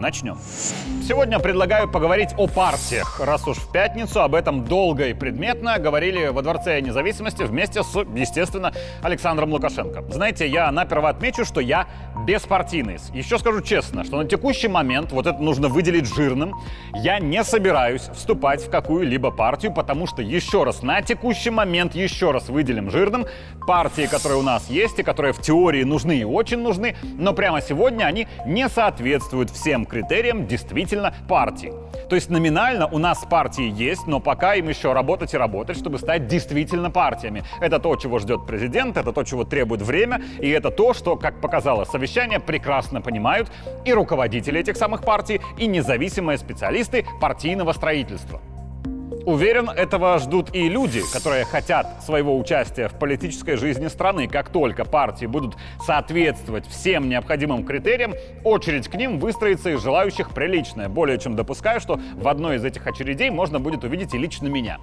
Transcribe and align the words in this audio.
Начнем. 0.00 0.38
Сегодня 1.06 1.38
предлагаю 1.40 1.86
поговорить 1.86 2.30
о 2.38 2.46
партиях. 2.46 3.20
Раз 3.20 3.46
уж 3.46 3.58
в 3.58 3.70
пятницу 3.70 4.22
об 4.22 4.34
этом 4.34 4.64
долго 4.64 5.08
и 5.08 5.12
предметно 5.12 5.78
говорили 5.78 6.28
во 6.28 6.40
Дворце 6.40 6.80
независимости 6.80 7.42
вместе 7.42 7.82
с, 7.82 7.94
естественно, 8.14 8.72
Александром 9.02 9.52
Лукашенко. 9.52 10.02
Знаете, 10.10 10.48
я 10.48 10.70
наперво 10.70 11.10
отмечу, 11.10 11.44
что 11.44 11.60
я 11.60 11.86
беспартийный. 12.26 12.98
Еще 13.12 13.38
скажу 13.38 13.60
честно, 13.60 14.04
что 14.04 14.16
на 14.16 14.24
текущий 14.24 14.68
момент, 14.68 15.12
вот 15.12 15.26
это 15.26 15.42
нужно 15.42 15.68
выделить 15.68 16.06
жирным, 16.06 16.54
я 16.94 17.18
не 17.18 17.44
собираюсь 17.44 18.08
вступать 18.14 18.64
в 18.64 18.70
какую-либо 18.70 19.30
партию, 19.30 19.74
потому 19.74 20.06
что, 20.06 20.22
еще 20.22 20.64
раз, 20.64 20.82
на 20.82 21.02
текущий 21.02 21.50
момент, 21.50 21.94
еще 21.94 22.30
раз 22.30 22.48
выделим 22.48 22.90
жирным, 22.90 23.26
партии, 23.66 24.06
которые 24.10 24.38
у 24.38 24.42
нас 24.42 24.70
есть 24.70 24.98
и 24.98 25.02
которые 25.02 25.34
в 25.34 25.42
теории 25.42 25.82
нужны 25.82 26.18
и 26.18 26.24
очень 26.24 26.58
нужны, 26.58 26.96
но 27.18 27.34
прямо 27.34 27.60
сегодня 27.60 28.04
они 28.04 28.26
не 28.46 28.68
соответствуют 28.68 29.50
всем 29.50 29.84
критериям 29.90 30.46
действительно 30.46 31.12
партии. 31.28 31.72
То 32.08 32.14
есть 32.16 32.30
номинально 32.30 32.86
у 32.86 32.98
нас 32.98 33.24
партии 33.28 33.70
есть, 33.70 34.06
но 34.06 34.20
пока 34.20 34.54
им 34.54 34.68
еще 34.68 34.92
работать 34.92 35.34
и 35.34 35.36
работать, 35.36 35.76
чтобы 35.76 35.98
стать 35.98 36.26
действительно 36.26 36.90
партиями. 36.90 37.44
Это 37.60 37.78
то, 37.78 37.94
чего 37.96 38.18
ждет 38.18 38.46
президент, 38.46 38.96
это 38.96 39.12
то, 39.12 39.22
чего 39.24 39.44
требует 39.44 39.82
время, 39.82 40.22
и 40.40 40.48
это 40.48 40.70
то, 40.70 40.94
что, 40.94 41.16
как 41.16 41.40
показало 41.40 41.84
совещание, 41.84 42.40
прекрасно 42.40 43.00
понимают 43.00 43.50
и 43.84 43.92
руководители 43.92 44.60
этих 44.60 44.76
самых 44.76 45.04
партий, 45.04 45.40
и 45.58 45.66
независимые 45.66 46.38
специалисты 46.38 47.04
партийного 47.20 47.72
строительства. 47.72 48.40
Уверен, 49.26 49.68
этого 49.68 50.18
ждут 50.18 50.54
и 50.54 50.68
люди, 50.68 51.02
которые 51.12 51.44
хотят 51.44 52.02
своего 52.04 52.38
участия 52.38 52.88
в 52.88 52.98
политической 52.98 53.56
жизни 53.56 53.88
страны. 53.88 54.26
Как 54.26 54.48
только 54.48 54.84
партии 54.84 55.26
будут 55.26 55.56
соответствовать 55.84 56.66
всем 56.66 57.08
необходимым 57.08 57.64
критериям, 57.64 58.14
очередь 58.44 58.88
к 58.88 58.94
ним 58.94 59.18
выстроится 59.18 59.70
из 59.70 59.82
желающих 59.82 60.30
приличная. 60.30 60.88
Более 60.88 61.18
чем 61.18 61.36
допускаю, 61.36 61.80
что 61.80 62.00
в 62.14 62.28
одной 62.28 62.56
из 62.56 62.64
этих 62.64 62.86
очередей 62.86 63.28
можно 63.30 63.60
будет 63.60 63.84
увидеть 63.84 64.14
и 64.14 64.18
лично 64.18 64.48
меня. 64.48 64.78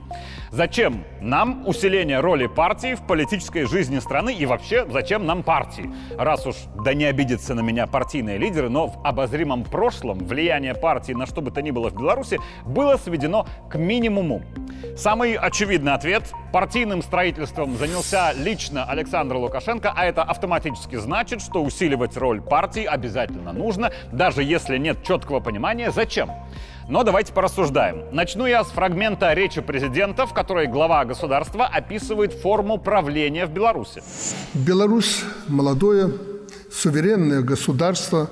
Зачем 0.52 1.04
нам 1.20 1.68
усиление 1.68 2.20
роли 2.20 2.46
партии 2.46 2.94
в 2.94 3.08
политической 3.08 3.64
жизни 3.64 3.98
страны 4.00 4.36
и 4.36 4.46
вообще 4.46 4.86
зачем 4.88 5.26
нам 5.26 5.42
партии? 5.42 5.92
Раз 6.16 6.46
уж, 6.46 6.56
да 6.86 6.94
не 6.94 7.06
обидятся 7.06 7.56
на 7.56 7.62
меня 7.62 7.88
партийные 7.88 8.38
лидеры, 8.38 8.70
но 8.70 8.88
в 8.88 9.00
обозримом 9.04 9.64
прошлом 9.64 10.20
влияние 10.20 10.76
партии 10.76 11.14
на 11.14 11.26
что 11.26 11.42
бы 11.42 11.50
то 11.50 11.62
ни 11.62 11.72
было 11.72 11.90
в 11.90 11.96
Беларуси 11.96 12.40
было 12.66 12.98
сведено 12.98 13.48
к 13.70 13.78
минимуму 13.78 14.27
уму? 14.28 14.44
Самый 14.96 15.36
очевидный 15.36 15.94
ответ– 15.94 16.24
партийным 16.52 17.04
строительством 17.04 17.78
занялся 17.78 18.34
лично 18.34 18.84
Александр 18.86 19.36
Лукашенко, 19.36 19.94
а 19.96 20.06
это 20.06 20.24
автоматически 20.24 20.96
значит, 20.96 21.42
что 21.42 21.64
усиливать 21.64 22.18
роль 22.18 22.42
партии 22.42 22.84
обязательно 22.84 23.54
нужно, 23.54 23.92
даже 24.12 24.44
если 24.44 24.78
нет 24.78 25.04
четкого 25.04 25.40
понимания, 25.40 25.92
зачем. 25.92 26.32
Но 26.90 27.04
давайте 27.04 27.34
порассуждаем. 27.34 28.06
Начну 28.12 28.46
я 28.46 28.64
с 28.64 28.68
фрагмента 28.70 29.34
речи 29.34 29.62
президента, 29.62 30.26
в 30.26 30.34
которой 30.34 30.68
глава 30.68 31.06
государства 31.06 31.68
описывает 31.68 32.34
форму 32.34 32.78
правления 32.78 33.46
в 33.46 33.52
Беларуси. 33.52 34.02
Беларусь– 34.54 35.24
молодое, 35.48 36.12
суверенное 36.72 37.42
государство, 37.42 38.30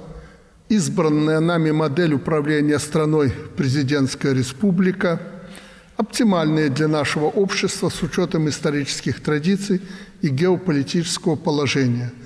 избранная 0.70 1.42
нами 1.42 1.72
модель 1.72 2.14
управления 2.14 2.80
страной 2.80 3.32
президентская 3.56 4.34
республика– 4.34 5.22
оптимальные 5.98 6.70
для 6.70 6.88
нашего 6.88 7.26
общества 7.26 7.90
с 7.90 8.02
учетом 8.04 8.50
исторических 8.50 9.22
традиций 9.22 9.82
и 10.22 10.30
геополитического 10.30 11.36
положения– 11.36 12.12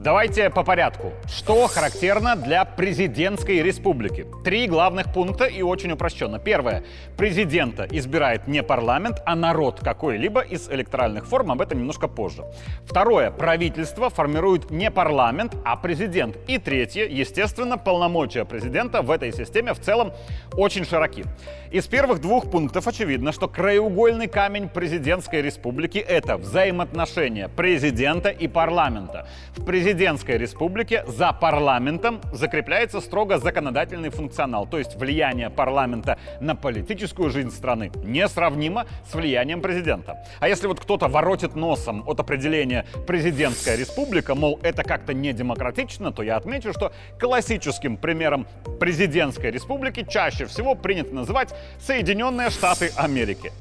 Давайте 0.00 0.48
по 0.48 0.62
порядку. 0.62 1.12
Что 1.26 1.66
характерно 1.66 2.36
для 2.36 2.64
президентской 2.64 3.62
республики? 3.62 4.26
Три 4.44 4.68
главных 4.68 5.12
пункта 5.12 5.46
и 5.46 5.60
очень 5.60 5.90
упрощенно. 5.90 6.38
Первое. 6.38 6.84
Президента 7.16 7.84
избирает 7.90 8.46
не 8.46 8.62
парламент, 8.62 9.20
а 9.26 9.34
народ 9.34 9.80
какой-либо 9.80 10.42
из 10.42 10.70
электоральных 10.70 11.26
форм. 11.26 11.50
Об 11.50 11.62
этом 11.62 11.80
немножко 11.80 12.06
позже. 12.06 12.44
Второе. 12.84 13.32
Правительство 13.32 14.08
формирует 14.08 14.70
не 14.70 14.88
парламент, 14.92 15.56
а 15.64 15.74
президент. 15.74 16.36
И 16.46 16.58
третье. 16.58 17.04
Естественно, 17.08 17.76
полномочия 17.76 18.44
президента 18.44 19.02
в 19.02 19.10
этой 19.10 19.32
системе 19.32 19.74
в 19.74 19.80
целом 19.80 20.12
очень 20.52 20.84
широки. 20.84 21.24
Из 21.72 21.88
первых 21.88 22.20
двух 22.20 22.48
пунктов 22.52 22.86
очевидно, 22.86 23.32
что 23.32 23.48
краеугольный 23.48 24.28
камень 24.28 24.68
президентской 24.68 25.42
республики— 25.42 25.98
это 26.08 26.36
взаимоотношения 26.36 27.48
президента 27.48 28.28
и 28.28 28.46
парламента. 28.46 29.26
В 29.56 29.64
президент 29.64 29.87
президентской 29.88 30.36
республике 30.36 31.02
за 31.06 31.32
парламентом 31.32 32.20
закрепляется 32.30 33.00
строго 33.00 33.38
законодательный 33.38 34.10
функционал, 34.10 34.66
то 34.66 34.76
есть 34.76 34.96
влияние 34.96 35.48
парламента 35.48 36.18
на 36.40 36.54
политическую 36.54 37.30
жизнь 37.30 37.50
страны 37.50 37.90
несравнимо 38.04 38.84
с 39.10 39.14
влиянием 39.14 39.62
президента. 39.62 40.18
А 40.40 40.48
если 40.48 40.66
вот 40.66 40.78
кто-то 40.78 41.08
воротит 41.08 41.56
носом 41.56 42.04
от 42.06 42.20
определения 42.20 42.84
президентская 43.06 43.76
республика, 43.76 44.34
мол, 44.34 44.60
это 44.62 44.82
как-то 44.82 45.14
не 45.14 45.32
демократично, 45.32 46.12
то 46.12 46.22
я 46.22 46.36
отмечу, 46.36 46.74
что 46.74 46.92
классическим 47.18 47.96
примером 47.96 48.46
президентской 48.78 49.50
республики 49.50 50.06
чаще 50.06 50.44
всего 50.44 50.74
принято 50.74 51.14
называть 51.14 51.54
Соединенные 51.78 52.50
Штаты 52.50 52.90
Америки 52.94 53.52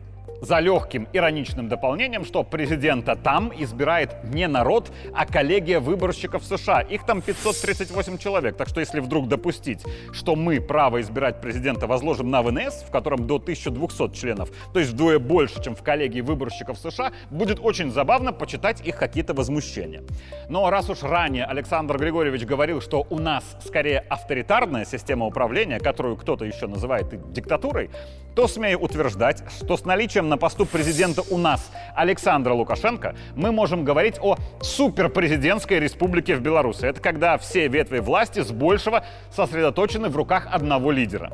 за 0.41 0.59
легким 0.59 1.07
ироничным 1.13 1.67
дополнением, 1.67 2.25
что 2.25 2.43
президента 2.43 3.15
там 3.15 3.51
избирает 3.55 4.23
не 4.23 4.47
народ, 4.47 4.91
а 5.13 5.25
коллегия 5.25 5.79
выборщиков 5.79 6.43
США. 6.43 6.81
Их 6.81 7.05
там 7.05 7.21
538 7.21 8.17
человек. 8.17 8.57
Так 8.57 8.69
что 8.69 8.79
если 8.79 8.99
вдруг 8.99 9.27
допустить, 9.27 9.83
что 10.11 10.35
мы 10.35 10.61
право 10.61 11.01
избирать 11.01 11.41
президента 11.41 11.87
возложим 11.87 12.29
на 12.29 12.41
ВНС, 12.41 12.83
в 12.83 12.91
котором 12.91 13.27
до 13.27 13.35
1200 13.35 14.13
членов, 14.13 14.49
то 14.73 14.79
есть 14.79 14.91
вдвое 14.91 15.19
больше, 15.19 15.61
чем 15.63 15.75
в 15.75 15.83
коллегии 15.83 16.21
выборщиков 16.21 16.77
США, 16.77 17.11
будет 17.29 17.59
очень 17.61 17.91
забавно 17.91 18.33
почитать 18.33 18.85
их 18.85 18.97
какие-то 18.97 19.33
возмущения. 19.33 20.03
Но 20.49 20.69
раз 20.69 20.89
уж 20.89 21.03
ранее 21.03 21.45
Александр 21.45 21.97
Григорьевич 21.97 22.45
говорил, 22.45 22.81
что 22.81 23.05
у 23.09 23.19
нас 23.19 23.43
скорее 23.65 23.99
авторитарная 23.99 24.85
система 24.85 25.25
управления, 25.25 25.79
которую 25.79 26.17
кто-то 26.17 26.45
еще 26.45 26.67
называет 26.67 27.31
диктатурой, 27.31 27.89
то 28.35 28.47
смею 28.47 28.79
утверждать, 28.79 29.43
что 29.49 29.77
с 29.77 29.85
наличием 29.85 30.26
на 30.27 30.37
посту 30.37 30.65
президента 30.65 31.23
у 31.29 31.37
нас 31.37 31.71
Александра 31.95 32.53
Лукашенко, 32.53 33.15
мы 33.35 33.51
можем 33.51 33.83
говорить 33.83 34.15
о 34.21 34.35
суперпрезидентской 34.61 35.79
республике 35.79 36.35
в 36.35 36.41
Беларуси. 36.41 36.85
Это 36.85 37.01
когда 37.01 37.37
все 37.37 37.67
ветви 37.67 37.99
власти 37.99 38.41
с 38.41 38.51
большего 38.51 39.03
сосредоточены 39.31 40.09
в 40.09 40.15
руках 40.15 40.47
одного 40.51 40.91
лидера. 40.91 41.31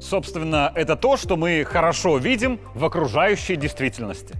Собственно, 0.00 0.72
это 0.74 0.94
то, 0.94 1.16
что 1.16 1.36
мы 1.36 1.64
хорошо 1.64 2.18
видим 2.18 2.60
в 2.74 2.84
окружающей 2.84 3.56
действительности. 3.56 4.36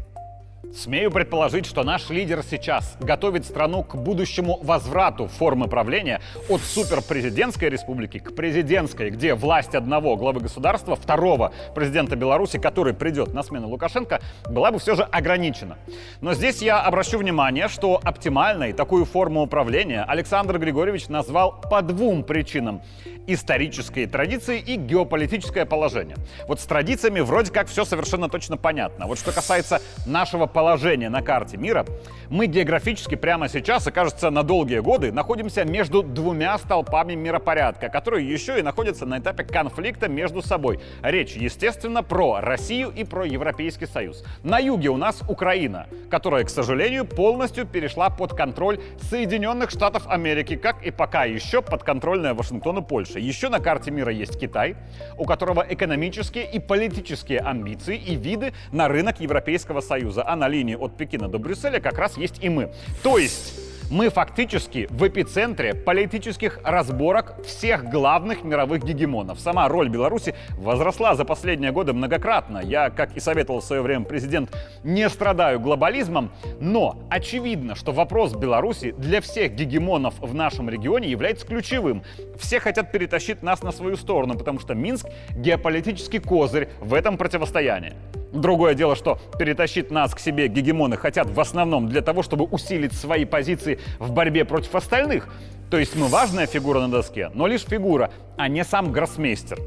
Смею 0.74 1.10
предположить, 1.10 1.64
что 1.64 1.82
наш 1.82 2.10
лидер 2.10 2.42
сейчас 2.48 2.96
готовит 3.00 3.46
страну 3.46 3.82
к 3.82 3.96
будущему 3.96 4.58
возврату 4.62 5.26
формы 5.26 5.66
правления 5.66 6.20
от 6.48 6.60
суперпрезидентской 6.60 7.70
республики 7.70 8.18
к 8.18 8.34
президентской, 8.34 9.08
где 9.08 9.34
власть 9.34 9.74
одного 9.74 10.16
главы 10.16 10.40
государства, 10.40 10.94
второго 10.94 11.52
президента 11.74 12.16
Беларуси, 12.16 12.58
который 12.58 12.92
придет 12.92 13.32
на 13.32 13.42
смену 13.42 13.68
Лукашенко, 13.68 14.20
была 14.48 14.70
бы 14.70 14.78
все 14.78 14.94
же 14.94 15.04
ограничена. 15.04 15.78
Но 16.20 16.34
здесь 16.34 16.60
я 16.60 16.82
обращу 16.82 17.18
внимание, 17.18 17.68
что 17.68 17.98
оптимальной 18.02 18.74
такую 18.74 19.06
форму 19.06 19.42
управления 19.42 20.02
Александр 20.02 20.58
Григорьевич 20.58 21.08
назвал 21.08 21.60
по 21.62 21.80
двум 21.80 22.22
причинам 22.22 22.82
исторические 23.26 24.06
традиции 24.06 24.58
и 24.58 24.76
геополитическое 24.76 25.66
положение. 25.66 26.16
Вот 26.46 26.60
с 26.60 26.64
традициями 26.64 27.20
вроде 27.20 27.52
как 27.52 27.68
все 27.68 27.84
совершенно 27.84 28.28
точно 28.28 28.56
понятно. 28.56 29.06
Вот 29.06 29.18
что 29.18 29.32
касается 29.32 29.80
нашего 30.06 30.46
положения 30.58 31.08
на 31.08 31.22
карте 31.22 31.56
мира, 31.56 31.86
мы 32.30 32.46
географически 32.46 33.14
прямо 33.14 33.48
сейчас, 33.48 33.86
и 33.86 33.92
кажется, 33.92 34.28
на 34.28 34.42
долгие 34.42 34.80
годы 34.80 35.12
находимся 35.12 35.64
между 35.64 36.02
двумя 36.02 36.58
столпами 36.58 37.14
миропорядка, 37.14 37.88
которые 37.88 38.28
еще 38.28 38.58
и 38.58 38.62
находятся 38.62 39.06
на 39.06 39.20
этапе 39.20 39.44
конфликта 39.44 40.08
между 40.08 40.42
собой. 40.42 40.80
Речь, 41.00 41.36
естественно, 41.36 42.02
про 42.02 42.40
Россию 42.40 42.92
и 42.94 43.04
про 43.04 43.24
Европейский 43.24 43.86
Союз. 43.86 44.24
На 44.42 44.58
юге 44.58 44.88
у 44.88 44.96
нас 44.96 45.22
Украина, 45.28 45.86
которая, 46.10 46.42
к 46.42 46.50
сожалению, 46.50 47.04
полностью 47.04 47.64
перешла 47.64 48.10
под 48.10 48.34
контроль 48.34 48.80
Соединенных 49.00 49.70
Штатов 49.70 50.08
Америки, 50.08 50.56
как 50.56 50.84
и 50.84 50.90
пока 50.90 51.24
еще 51.24 51.62
подконтрольная 51.62 52.34
Вашингтону 52.34 52.82
Польша. 52.82 53.20
Еще 53.20 53.48
на 53.48 53.60
карте 53.60 53.92
мира 53.92 54.10
есть 54.10 54.40
Китай, 54.40 54.74
у 55.16 55.24
которого 55.24 55.64
экономические 55.68 56.50
и 56.50 56.58
политические 56.58 57.38
амбиции 57.38 57.96
и 57.96 58.16
виды 58.16 58.52
на 58.72 58.88
рынок 58.88 59.20
Европейского 59.20 59.80
Союза. 59.80 60.24
А 60.26 60.34
линии 60.48 60.74
от 60.74 60.96
Пекина 60.96 61.28
до 61.28 61.38
Брюсселя 61.38 61.80
как 61.80 61.98
раз 61.98 62.16
есть 62.16 62.42
и 62.42 62.48
мы. 62.48 62.72
То 63.02 63.18
есть 63.18 63.54
Мы 63.90 64.10
фактически 64.10 64.86
в 64.90 65.08
эпицентре 65.08 65.72
политических 65.72 66.60
разборок 66.62 67.42
всех 67.46 67.88
главных 67.88 68.44
мировых 68.44 68.84
гегемонов. 68.84 69.40
Сама 69.40 69.66
роль 69.66 69.88
Беларуси 69.88 70.34
возросла 70.58 71.14
за 71.14 71.24
последние 71.24 71.72
годы 71.72 71.94
многократно. 71.94 72.58
Я, 72.62 72.90
как 72.90 73.16
и 73.16 73.20
советовал 73.20 73.60
в 73.60 73.64
свое 73.64 73.80
время 73.80 74.04
президент, 74.04 74.54
не 74.84 75.08
страдаю 75.08 75.58
глобализмом, 75.58 76.32
но 76.60 76.98
очевидно, 77.08 77.74
что 77.74 77.92
вопрос 77.92 78.34
Беларуси 78.34 78.94
для 78.98 79.22
всех 79.22 79.54
гегемонов 79.54 80.20
в 80.20 80.34
нашем 80.34 80.68
регионе 80.68 81.08
является 81.08 81.46
ключевым. 81.46 82.02
Все 82.38 82.60
хотят 82.60 82.92
перетащить 82.92 83.42
нас 83.42 83.62
на 83.62 83.72
свою 83.72 83.96
сторону, 83.96 84.36
потому 84.36 84.60
что 84.60 84.74
Минск— 84.74 85.06
геополитический 85.30 86.18
козырь 86.18 86.68
в 86.80 86.92
этом 86.92 87.16
противостоянии. 87.16 87.94
Другое 88.32 88.74
дело, 88.74 88.94
что 88.94 89.18
перетащить 89.38 89.90
нас 89.90 90.14
к 90.14 90.18
себе 90.18 90.48
гегемоны 90.48 90.96
хотят 90.96 91.28
в 91.30 91.40
основном 91.40 91.88
для 91.88 92.02
того, 92.02 92.22
чтобы 92.22 92.44
усилить 92.44 92.92
свои 92.92 93.24
позиции 93.24 93.78
в 93.98 94.12
борьбе 94.12 94.44
против 94.44 94.74
остальных. 94.74 95.28
То 95.70 95.78
есть 95.78 95.96
мы 95.96 96.08
важная 96.08 96.46
фигура 96.46 96.80
на 96.80 96.88
доске, 96.88 97.30
но 97.34 97.46
лишь 97.46 97.62
фигура, 97.62 98.10
а 98.36 98.48
не 98.48 98.64
сам 98.64 98.92
гроссмейстер. 98.92 99.58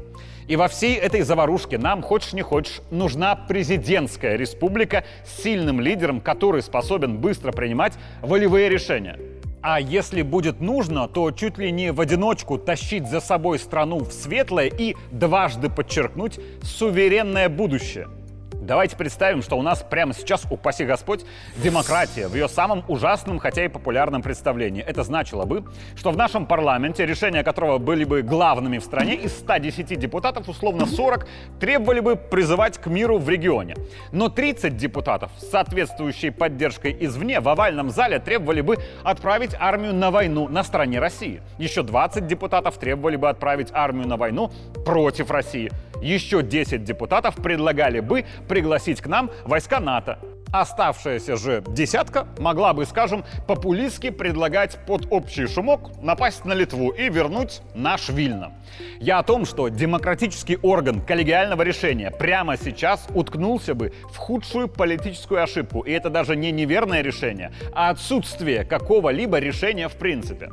И 0.48 0.56
во 0.56 0.68
всей 0.68 0.96
этой 0.96 1.22
заварушке 1.22 1.78
нам, 1.78 2.02
хочешь 2.02 2.32
не 2.32 2.42
хочешь, 2.42 2.80
нужна 2.90 3.34
президентская 3.36 4.36
республика 4.36 5.04
с 5.24 5.42
сильным 5.42 5.80
лидером, 5.80 6.20
который 6.20 6.62
способен 6.62 7.18
быстро 7.18 7.52
принимать 7.52 7.94
волевые 8.20 8.68
решения. 8.68 9.18
А 9.60 9.80
если 9.80 10.22
будет 10.22 10.60
нужно, 10.60 11.06
то 11.06 11.30
чуть 11.30 11.58
ли 11.58 11.70
не 11.70 11.92
в 11.92 12.00
одиночку 12.00 12.58
тащить 12.58 13.08
за 13.08 13.20
собой 13.20 13.60
страну 13.60 14.00
в 14.00 14.12
светлое 14.12 14.66
и, 14.66 14.96
дважды 15.12 15.68
подчеркнуть, 15.68 16.40
суверенное 16.62 17.48
будущее– 17.48 18.08
Давайте 18.62 18.96
представим, 18.96 19.42
что 19.42 19.58
у 19.58 19.62
нас 19.62 19.82
прямо 19.82 20.14
сейчас, 20.14 20.46
упаси 20.48 20.84
Господь, 20.84 21.24
демократия 21.56 22.28
в 22.28 22.34
ее 22.34 22.46
самом 22.46 22.84
ужасном, 22.86 23.40
хотя 23.40 23.64
и 23.64 23.68
популярном 23.68 24.22
представлении. 24.22 24.80
Это 24.80 25.02
значило 25.02 25.44
бы, 25.44 25.64
что 25.96 26.12
в 26.12 26.16
нашем 26.16 26.46
парламенте, 26.46 27.04
решения 27.04 27.42
которого 27.42 27.78
были 27.78 28.04
бы 28.04 28.22
главными 28.22 28.78
в 28.78 28.84
стране, 28.84 29.16
из 29.16 29.36
110 29.36 29.98
депутатов, 29.98 30.48
условно 30.48 30.86
40, 30.86 31.26
требовали 31.58 31.98
бы 31.98 32.14
призывать 32.14 32.78
к 32.78 32.86
миру 32.86 33.18
в 33.18 33.28
регионе. 33.28 33.74
Но 34.12 34.28
30 34.28 34.76
депутатов 34.76 35.32
с 35.38 35.50
соответствующей 35.50 36.30
поддержкой 36.30 36.96
извне 37.00 37.40
в 37.40 37.48
овальном 37.48 37.90
зале 37.90 38.20
требовали 38.20 38.60
бы 38.60 38.78
отправить 39.02 39.56
армию 39.58 39.92
на 39.92 40.12
войну 40.12 40.46
на 40.46 40.62
стороне 40.62 41.00
России. 41.00 41.42
Еще 41.58 41.82
20 41.82 42.28
депутатов 42.28 42.78
требовали 42.78 43.16
бы 43.16 43.28
отправить 43.28 43.70
армию 43.72 44.06
на 44.06 44.16
войну 44.16 44.52
против 44.84 45.32
России. 45.32 45.72
Еще 46.02 46.42
10 46.42 46.82
депутатов 46.82 47.36
предлагали 47.36 48.00
бы 48.00 48.24
пригласить 48.48 49.00
к 49.00 49.06
нам 49.06 49.30
войска 49.44 49.78
НАТО. 49.78 50.18
Оставшаяся 50.52 51.36
же 51.36 51.64
десятка 51.66 52.26
могла 52.38 52.74
бы, 52.74 52.84
скажем, 52.84 53.24
популистски 53.46 54.10
предлагать 54.10 54.78
под 54.86 55.06
общий 55.10 55.46
шумок 55.46 55.92
напасть 56.02 56.44
на 56.44 56.52
Литву 56.52 56.90
и 56.90 57.08
вернуть 57.08 57.62
наш 57.74 58.10
Вильно. 58.10 58.52
Я 59.00 59.20
о 59.20 59.22
том, 59.22 59.46
что 59.46 59.68
демократический 59.68 60.58
орган 60.60 61.00
коллегиального 61.00 61.62
решения 61.62 62.10
прямо 62.10 62.58
сейчас 62.58 63.06
уткнулся 63.14 63.74
бы 63.74 63.94
в 64.12 64.16
худшую 64.18 64.68
политическую 64.68 65.42
ошибку. 65.42 65.80
И 65.80 65.92
это 65.92 66.10
даже 66.10 66.36
не 66.36 66.50
неверное 66.50 67.00
решение, 67.00 67.52
а 67.72 67.88
отсутствие 67.88 68.64
какого-либо 68.64 69.38
решения 69.38 69.88
в 69.88 69.94
принципе. 69.94 70.50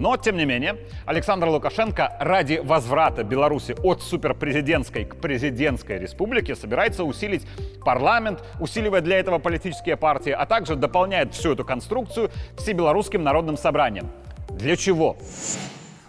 Но, 0.00 0.16
тем 0.16 0.38
не 0.38 0.46
менее, 0.46 0.78
Александр 1.04 1.48
Лукашенко 1.48 2.16
ради 2.20 2.58
возврата 2.64 3.22
Беларуси 3.22 3.76
от 3.82 4.02
суперпрезидентской 4.02 5.04
к 5.04 5.16
президентской 5.16 5.98
республике 5.98 6.56
собирается 6.56 7.04
усилить 7.04 7.46
парламент, 7.84 8.42
усиливая 8.60 9.02
для 9.02 9.18
этого 9.18 9.38
политические 9.38 9.98
партии, 9.98 10.32
а 10.32 10.46
также 10.46 10.74
дополняет 10.74 11.34
всю 11.34 11.52
эту 11.52 11.66
конструкцию 11.66 12.30
всебелорусским 12.56 13.22
народным 13.22 13.58
собранием. 13.58 14.08
Для 14.48 14.74
чего? 14.74 15.18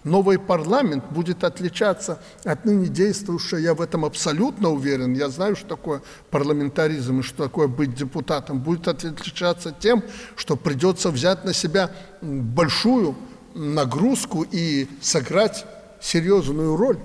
Новый 0.06 0.40
парламент 0.40 1.04
будет 1.10 1.44
отличаться 1.44 2.22
от 2.46 2.64
ныне 2.64 2.88
действующего, 2.88 3.58
я 3.58 3.74
в 3.74 3.82
этом 3.82 4.06
абсолютно 4.06 4.70
уверен, 4.70 5.14
я 5.14 5.28
знаю, 5.28 5.58
что 5.58 5.68
такое 5.68 6.02
парламентаризм 6.30 7.20
и 7.20 7.24
что 7.24 7.44
такое 7.44 7.68
быть 7.68 7.94
депутатом, 7.94 8.62
будет 8.62 8.88
отличаться 8.88 9.76
тем, 9.78 10.02
что 10.38 10.56
придется 10.56 11.12
взять 11.12 11.44
на 11.44 11.54
себя 11.54 11.92
большую 12.22 13.18
нагрузку 13.53 14.45
и 14.50 14.88
сыграть 15.01 15.65
серьезную 16.01 16.75
роль 16.75 17.00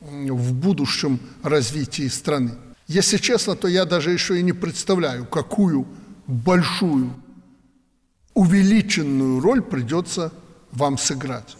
в 0.00 0.54
будущем 0.54 1.20
развитии 1.42 2.08
страны. 2.08 2.52
Если 2.86 3.18
честно, 3.18 3.54
то 3.54 3.68
я 3.68 3.84
даже 3.84 4.10
еще 4.10 4.38
и 4.38 4.42
не 4.42 4.52
представляю, 4.52 5.26
какую 5.26 5.86
большую, 6.26 7.12
увеличенную 8.34 9.40
роль 9.40 9.62
придется 9.62 10.32
вам 10.72 10.98
сыграть. 10.98 11.56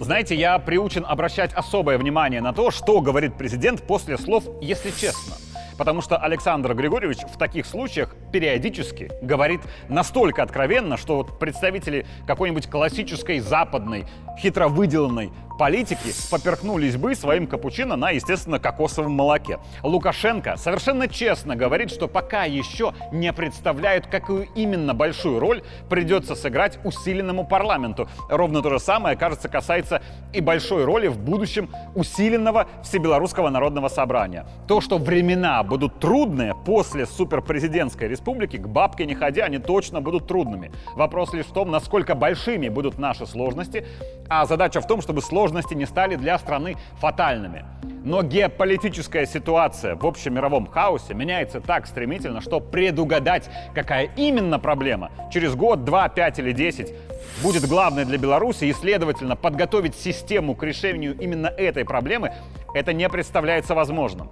Знаете, 0.00 0.34
я 0.34 0.58
приучен 0.58 1.04
обращать 1.06 1.52
особое 1.52 1.98
внимание 1.98 2.40
на 2.40 2.52
то, 2.52 2.70
что 2.70 3.00
говорит 3.00 3.36
президент 3.36 3.86
после 3.86 4.16
слов 4.16 4.44
«если 4.62 4.90
честно». 4.90 5.34
Потому 5.78 6.02
что 6.02 6.16
Александр 6.16 6.74
Григорьевич 6.74 7.18
в 7.32 7.38
таких 7.38 7.64
случаях 7.64 8.16
периодически 8.32 9.10
говорит 9.22 9.60
настолько 9.88 10.42
откровенно, 10.42 10.96
что 10.96 11.16
вот 11.16 11.38
представители 11.38 12.04
какой-нибудь 12.26 12.68
классической 12.68 13.38
западной, 13.38 14.04
хитро 14.38 14.66
выделанной 14.66 15.30
политики 15.58 16.14
поперхнулись 16.30 16.96
бы 16.96 17.14
своим 17.14 17.46
капучино 17.46 17.96
на, 17.96 18.10
естественно, 18.10 18.58
кокосовом 18.58 19.12
молоке. 19.12 19.58
Лукашенко 19.82 20.56
совершенно 20.56 21.08
честно 21.08 21.56
говорит, 21.56 21.90
что 21.90 22.08
пока 22.08 22.44
еще 22.44 22.94
не 23.12 23.32
представляют, 23.32 24.06
какую 24.06 24.46
именно 24.54 24.94
большую 24.94 25.40
роль 25.40 25.62
придется 25.90 26.34
сыграть 26.34 26.78
усиленному 26.84 27.46
парламенту. 27.46 28.08
Ровно 28.30 28.62
то 28.62 28.70
же 28.70 28.78
самое, 28.78 29.16
кажется, 29.16 29.48
касается 29.48 30.00
и 30.32 30.40
большой 30.40 30.84
роли 30.84 31.08
в 31.08 31.18
будущем 31.18 31.70
усиленного 31.94 32.68
Всебелорусского 32.84 33.50
народного 33.50 33.88
собрания. 33.88 34.46
То, 34.68 34.80
что 34.80 34.98
времена 34.98 35.62
будут 35.64 35.98
трудные 35.98 36.54
после 36.54 37.04
суперпрезидентской 37.06 38.06
республики, 38.08 38.56
к 38.56 38.68
бабке 38.68 39.04
не 39.04 39.14
ходя, 39.14 39.44
они 39.44 39.58
точно 39.58 40.00
будут 40.00 40.28
трудными. 40.28 40.70
Вопрос 40.94 41.32
лишь 41.32 41.46
в 41.46 41.52
том, 41.52 41.70
насколько 41.70 42.14
большими 42.14 42.68
будут 42.68 42.98
наши 42.98 43.26
сложности, 43.26 43.84
а 44.28 44.44
задача 44.46 44.80
в 44.80 44.86
том, 44.86 45.00
чтобы 45.00 45.22
сложности 45.22 45.74
не 45.74 45.86
стали 45.86 46.16
для 46.16 46.38
страны 46.38 46.76
фатальными. 47.00 47.64
Но 48.04 48.22
геополитическая 48.22 49.26
ситуация 49.26 49.96
в 49.96 50.06
общемировом 50.06 50.66
хаосе 50.66 51.14
меняется 51.14 51.60
так 51.60 51.86
стремительно, 51.86 52.40
что 52.40 52.60
предугадать, 52.60 53.50
какая 53.74 54.10
именно 54.16 54.58
проблема 54.58 55.10
через 55.32 55.54
год, 55.54 55.84
два, 55.84 56.08
пять 56.08 56.38
или 56.38 56.52
десять 56.52 56.94
будет 57.42 57.66
главной 57.68 58.04
для 58.04 58.18
Беларуси 58.18 58.64
и, 58.64 58.72
следовательно, 58.72 59.36
подготовить 59.36 59.94
систему 59.94 60.54
к 60.54 60.62
решению 60.62 61.18
именно 61.18 61.48
этой 61.48 61.84
проблемы, 61.84 62.32
это 62.74 62.92
не 62.92 63.08
представляется 63.08 63.74
возможным. 63.74 64.30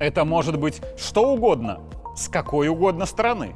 Это 0.00 0.24
может 0.24 0.58
быть 0.58 0.80
что 0.96 1.32
угодно, 1.32 1.80
с 2.16 2.28
какой 2.28 2.68
угодно 2.68 3.06
стороны. 3.06 3.54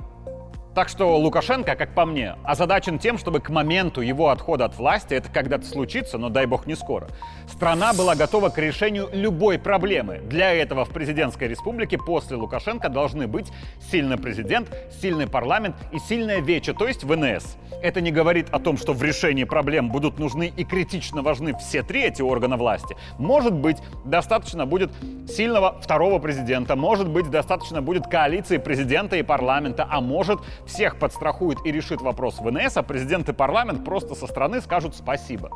Так 0.74 0.88
что 0.88 1.18
Лукашенко, 1.18 1.76
как 1.76 1.94
по 1.94 2.06
мне, 2.06 2.36
озадачен 2.44 2.98
тем, 2.98 3.18
чтобы 3.18 3.40
к 3.40 3.50
моменту 3.50 4.00
его 4.00 4.30
отхода 4.30 4.64
от 4.64 4.78
власти, 4.78 5.12
это 5.12 5.28
когда-то 5.28 5.66
случится, 5.66 6.16
но 6.16 6.30
дай 6.30 6.46
бог 6.46 6.66
не 6.66 6.74
скоро, 6.76 7.08
страна 7.46 7.92
была 7.92 8.14
готова 8.14 8.48
к 8.48 8.56
решению 8.56 9.10
любой 9.12 9.58
проблемы. 9.58 10.20
Для 10.24 10.50
этого 10.50 10.86
в 10.86 10.88
президентской 10.88 11.48
республике 11.48 11.98
после 11.98 12.36
Лукашенко 12.36 12.88
должны 12.88 13.26
быть 13.26 13.52
сильный 13.90 14.16
президент, 14.16 14.74
сильный 14.98 15.26
парламент 15.26 15.76
и 15.92 15.98
сильная 15.98 16.40
вече, 16.40 16.72
то 16.72 16.88
есть 16.88 17.04
ВНС. 17.04 17.58
Это 17.82 18.00
не 18.00 18.10
говорит 18.10 18.48
о 18.50 18.58
том, 18.58 18.78
что 18.78 18.94
в 18.94 19.02
решении 19.02 19.44
проблем 19.44 19.90
будут 19.90 20.18
нужны 20.18 20.52
и 20.56 20.64
критично 20.64 21.20
важны 21.20 21.54
все 21.58 21.82
три 21.82 22.04
эти 22.04 22.22
органа 22.22 22.56
власти. 22.56 22.96
Может 23.18 23.52
быть, 23.52 23.76
достаточно 24.06 24.64
будет 24.64 24.90
сильного 25.28 25.78
второго 25.82 26.18
президента, 26.18 26.76
может 26.76 27.10
быть, 27.10 27.28
достаточно 27.28 27.82
будет 27.82 28.06
коалиции 28.06 28.56
президента 28.56 29.16
и 29.16 29.22
парламента, 29.22 29.86
а 29.90 30.00
может 30.00 30.40
всех 30.66 30.98
подстрахует 30.98 31.58
и 31.64 31.72
решит 31.72 32.00
вопрос 32.00 32.38
ВНС, 32.40 32.76
а 32.76 32.82
президент 32.82 33.28
и 33.28 33.32
парламент 33.32 33.84
просто 33.84 34.14
со 34.14 34.26
стороны 34.26 34.60
скажут 34.60 34.94
спасибо. 34.94 35.50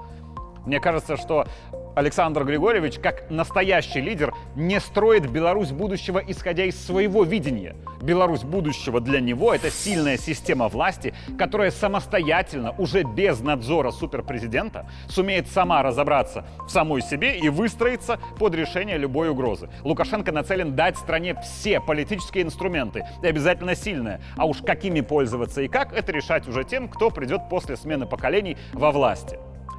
Мне 0.67 0.81
кажется, 0.81 1.17
что 1.17 1.47
Александр 1.95 2.45
Григорьевич, 2.45 2.99
как 2.99 3.31
настоящий 3.31 4.01
лидер, 4.01 4.35
не 4.55 4.81
строит 4.81 5.31
Беларусь 5.31 5.71
будущего, 5.71 6.19
исходя 6.19 6.65
из 6.65 6.79
своего 6.85 7.25
видения. 7.25 7.75
Беларусь 8.03 8.43
будущего 8.43 9.01
для 9.01 9.21
него— 9.21 9.55
это 9.55 9.71
сильная 9.71 10.19
система 10.19 10.69
власти, 10.69 11.15
которая 11.39 11.71
самостоятельно, 11.71 12.75
уже 12.77 13.05
без 13.05 13.41
надзора 13.41 13.93
суперпрезидента, 13.93 14.91
сумеет 15.09 15.49
сама 15.49 15.83
разобраться 15.83 16.45
в 16.67 16.71
самой 16.71 17.01
себе 17.01 17.39
и 17.39 17.49
выстроиться 17.49 18.19
под 18.39 18.55
решение 18.55 18.99
любой 18.99 19.31
угрозы. 19.31 19.71
Лукашенко 19.83 20.33
нацелен 20.33 20.77
дать 20.77 20.99
стране 20.99 21.41
все 21.43 21.81
политические 21.81 22.45
инструменты, 22.45 23.07
и 23.23 23.27
обязательно 23.27 23.75
сильные. 23.75 24.21
А 24.37 24.45
уж 24.45 24.59
какими 24.59 25.01
пользоваться 25.01 25.63
и 25.63 25.69
как, 25.69 25.95
это 25.95 26.13
решать 26.13 26.47
уже 26.47 26.65
тем, 26.65 26.89
кто 26.89 27.11
придет 27.11 27.49
после 27.49 27.77
смены 27.77 28.05
поколений 28.05 28.59
во 28.75 28.91
власти. 28.91 29.39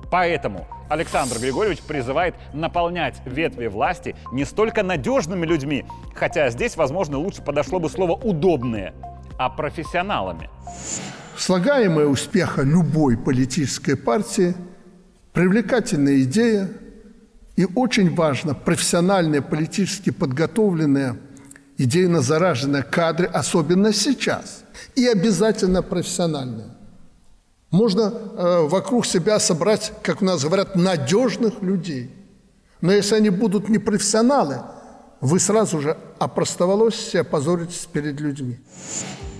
Поэтому 0.09 0.67
Александр 0.89 1.37
Григорьевич 1.39 1.81
призывает 1.81 2.35
наполнять 2.53 3.15
ветви 3.25 3.67
власти 3.67 4.15
не 4.31 4.45
столько 4.45 4.83
надежными 4.83 5.45
людьми, 5.45 5.85
хотя 6.15 6.49
здесь, 6.49 6.77
возможно, 6.77 7.17
лучше 7.17 7.41
подошло 7.41 7.79
бы 7.79 7.89
слово 7.89 8.13
«удобные», 8.13 8.93
а 9.37 9.49
профессионалами. 9.49 10.49
слагаемое 11.37 12.07
успеха 12.07 12.61
любой 12.63 13.17
политической 13.17 13.95
партии– 13.95 14.55
привлекательная 15.37 16.21
идея 16.23 16.67
и 17.55 17.67
очень 17.75 18.15
важно 18.15 18.55
профессиональные, 18.55 19.43
политически 19.43 20.09
подготовленные, 20.09 21.15
идейно 21.77 22.21
зараженные 22.21 22.81
кадры, 22.81 23.27
особенно 23.27 23.93
сейчас, 23.93 24.63
и 24.95 25.05
обязательно 25.05 25.83
профессиональные. 25.83 26.76
Можно 27.71 28.01
э, 28.01 28.67
вокруг 28.67 29.05
себя 29.05 29.39
собрать, 29.39 29.91
как 30.01 30.21
у 30.21 30.25
нас 30.25 30.43
говорят, 30.43 30.75
надежных 30.75 31.61
людей. 31.61 32.11
Но 32.79 32.93
если 32.93 33.15
они 33.15 33.29
будут 33.29 33.69
не 33.69 33.77
профессионалы, 33.77 34.61
вы 35.19 35.39
сразу 35.39 35.81
же 35.81 35.97
опростоволоситесь 36.19 37.15
и 37.15 37.17
опозоритесь 37.17 37.87
перед 37.91 38.19
людьми. 38.19 38.59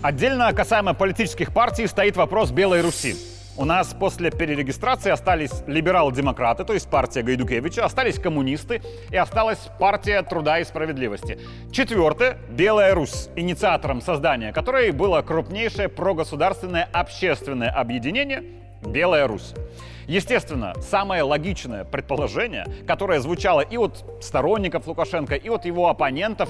Отдельно 0.01 0.51
касаемо 0.53 0.93
политических 0.93 1.53
партий 1.53 1.87
стоит 1.87 2.17
вопрос 2.17 2.51
Белой 2.51 2.81
Руси. 2.81 3.15
У 3.59 3.65
нас 3.65 3.91
после 3.91 4.29
перерегистрации 4.29 5.09
остались 5.09 5.63
либерал-демократы, 5.65 6.63
то 6.63 6.73
есть 6.73 6.87
партия 6.87 7.23
Гайдукевича, 7.23 7.83
остались 7.83 8.19
коммунисты 8.19 8.83
и 9.09 9.17
осталась 9.17 9.57
партия 9.79 10.21
труда 10.21 10.59
и 10.59 10.63
справедливости. 10.63 11.39
Четвертое– 11.71 12.37
Белая 12.51 12.93
Русь, 12.93 13.29
инициатором 13.35 14.01
создания 14.01 14.53
которой 14.53 14.91
было 14.91 15.23
крупнейшее 15.23 15.89
прогосударственное 15.89 16.87
общественное 16.93 17.71
объединение 17.71 18.43
«Белая 18.85 19.27
Русь». 19.27 19.55
Естественно, 20.05 20.73
самое 20.79 21.23
логичное 21.23 21.83
предположение, 21.83 22.65
которое 22.85 23.19
звучало 23.19 23.61
и 23.61 23.75
от 23.75 24.05
сторонников 24.21 24.85
Лукашенко, 24.85 25.35
и 25.35 25.49
от 25.49 25.65
его 25.65 25.89
оппонентов, 25.89 26.49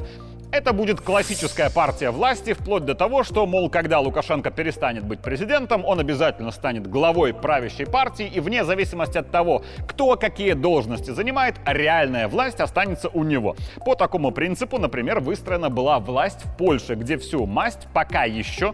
это 0.52 0.74
будет 0.74 1.02
классическая 1.02 1.70
партия 1.70 2.12
власти, 2.12 2.54
вплоть 2.54 2.86
до 2.86 2.96
того, 2.96 3.24
что, 3.24 3.46
мол, 3.46 3.70
когда 3.70 4.00
Лукашенко 4.00 4.52
перестанет 4.52 5.04
быть 5.04 5.20
президентом, 5.20 5.86
он 5.86 6.00
обязательно 6.00 6.52
станет 6.52 6.88
главой 6.88 7.34
правящей 7.34 7.86
партии, 7.86 8.28
и 8.34 8.40
вне 8.40 8.64
зависимости 8.64 9.18
от 9.18 9.32
того, 9.32 9.64
кто 9.88 10.16
какие 10.16 10.54
должности 10.54 11.12
занимает, 11.12 11.56
реальная 11.66 12.28
власть 12.28 12.60
останется 12.60 13.10
у 13.10 13.24
него. 13.24 13.56
По 13.86 13.96
такому 13.96 14.32
принципу, 14.32 14.78
например, 14.78 15.20
выстроена 15.20 15.70
была 15.70 16.00
власть 16.00 16.44
в 16.44 16.58
Польше, 16.58 16.96
где 16.96 17.18
всю 17.18 17.46
масть 17.46 17.88
пока 17.94 18.24
еще 18.24 18.74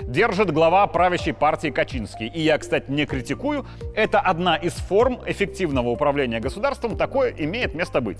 держит 0.00 0.52
глава 0.52 0.86
правящей 0.86 1.32
партии 1.32 1.68
Качинский. 1.68 2.26
И 2.26 2.40
я, 2.40 2.58
кстати, 2.58 2.90
не 2.90 3.06
критикую. 3.06 3.66
Это 3.94 4.20
одна 4.20 4.56
из 4.56 4.72
форм 4.74 5.20
эффективного 5.26 5.88
управления 5.88 6.40
государством. 6.40 6.96
Такое 6.96 7.32
имеет 7.36 7.74
место 7.74 8.00
быть. 8.00 8.18